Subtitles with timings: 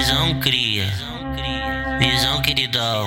[0.00, 0.86] Visão cria,
[1.98, 3.06] visão queridão,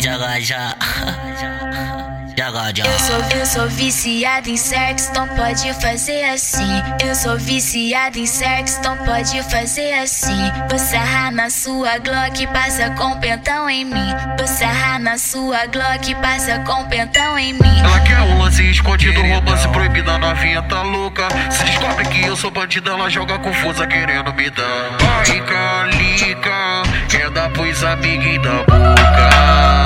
[0.00, 0.76] já já.
[2.38, 6.82] Eu sou, eu sou viciado em sexo, então pode fazer assim.
[7.02, 10.52] Eu sou viciado em sexo, então pode fazer assim.
[10.70, 14.14] Você arra na sua Glock, passa com pentão em mim.
[14.38, 17.80] Você arra na sua Glock, passa com pentão em mim.
[17.82, 21.28] Ela quer um lance escondido, romance proibido, a novinha tá louca.
[21.50, 24.98] Se descobre que eu sou bandida, ela joga confusa querendo me dar.
[25.24, 29.85] Rica, lica, quer dar pros amiguinhos da boca.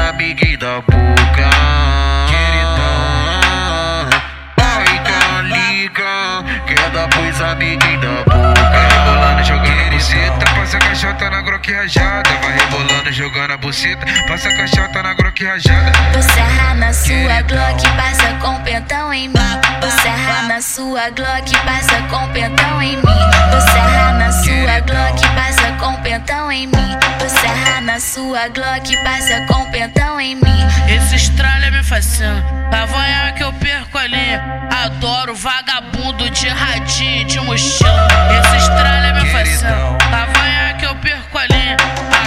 [0.00, 1.50] Amiguinho da boca.
[2.28, 4.10] Queridão,
[4.56, 8.78] vai calica, quer dar pros amiguinhos da boca.
[8.88, 12.30] Rebolando, jogando buceta, passa a caixota na groque rajada.
[12.40, 15.92] Vai rebolando, jogando a buceta, passa a caixota na groque rajada.
[16.14, 19.34] Você erra na sua Glock, passa com pentão em mim.
[19.80, 23.02] Você erra na sua Glock, passa com pentão em mim.
[23.50, 26.98] Você erra na sua Glock, passa com pentão em mim.
[28.00, 30.66] Sua Glock, passa com pentão em mim.
[30.88, 34.38] Esse estralha me fascina, Havaiana que eu perco ali.
[34.84, 38.06] Adoro vagabundo de radinho de mochila.
[38.38, 41.76] Esse estralha me fascina, Havaiana que eu perco ali.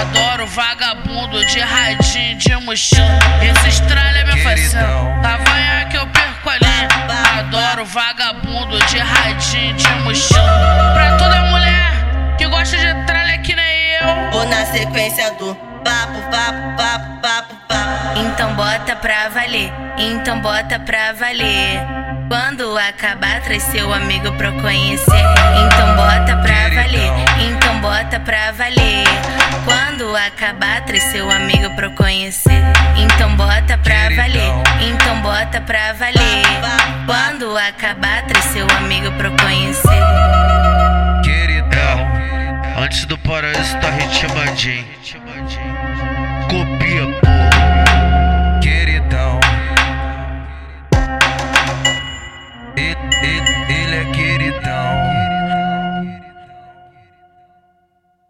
[0.02, 3.20] Adoro vagabundo de radinho de mochila.
[3.42, 4.88] Esse estralha me fascina,
[5.24, 7.40] Havaiana que eu perco ali.
[7.40, 10.31] Adoro vagabundo de radinho de mochila.
[14.72, 18.20] Sequência do papo, papo, papo, papo, papo.
[18.20, 21.82] Então bota pra valer, então bota pra valer.
[22.30, 25.24] Quando acabar, traz seu amigo pra conhecer.
[25.66, 29.04] Então bota pra valer, então bota pra valer.
[29.66, 32.64] Quando acabar, traz seu amigo pra conhecer.
[32.98, 36.46] Então bota pra valer, então bota pra valer.
[37.06, 39.91] Quando acabar, traz seu amigo pra conhecer.
[43.12, 44.86] Do paraíso tá ritmadinho.
[46.50, 47.28] Copia, pô.
[48.62, 49.38] Queridão.
[52.78, 53.61] É queridão.